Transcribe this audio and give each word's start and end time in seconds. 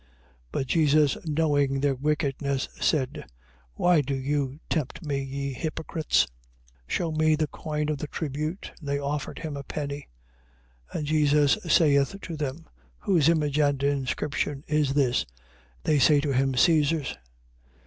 22:18. 0.01 0.07
But 0.51 0.65
Jesus 0.65 1.17
knowing 1.25 1.79
their 1.81 1.93
wickedness, 1.93 2.67
said: 2.79 3.23
Why 3.75 4.01
do 4.01 4.15
you 4.15 4.59
tempt 4.67 5.05
me, 5.05 5.21
ye 5.21 5.53
hypocrites? 5.53 6.25
22:19. 6.87 6.87
Shew 6.87 7.11
me 7.11 7.35
the 7.35 7.45
coin 7.45 7.87
of 7.89 7.99
the 7.99 8.07
tribute. 8.07 8.71
And 8.79 8.89
they 8.89 8.97
offered 8.97 9.37
him 9.37 9.55
a 9.55 9.61
penny. 9.61 10.07
22:20. 10.91 10.97
And 10.97 11.07
Jesus 11.07 11.57
saith 11.69 12.15
to 12.19 12.35
them: 12.35 12.65
Whose 13.01 13.29
image 13.29 13.59
and 13.59 13.83
inscription 13.83 14.63
is 14.67 14.95
this? 14.95 15.21
22:21. 15.21 15.27
They 15.83 15.99
say 15.99 16.19
to 16.19 16.31
him: 16.33 16.55
Caesar's. 16.55 17.17